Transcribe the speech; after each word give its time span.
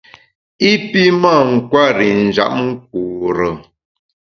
I 0.69 0.71
pi 0.89 1.01
mâ 1.21 1.33
nkwer 1.51 1.97
i 2.09 2.11
njap 2.23 2.51
nkure. 2.67 3.49